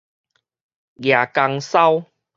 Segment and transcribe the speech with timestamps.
[0.95, 2.05] 蜈蚣蛸